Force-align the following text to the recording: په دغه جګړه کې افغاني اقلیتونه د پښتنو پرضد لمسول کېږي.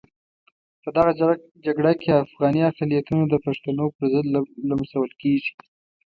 په 0.81 0.89
دغه 0.95 1.11
جګړه 1.65 1.91
کې 2.01 2.09
افغاني 2.25 2.61
اقلیتونه 2.69 3.23
د 3.27 3.33
پښتنو 3.45 3.85
پرضد 3.95 4.25
لمسول 4.69 5.09
کېږي. 5.21 5.53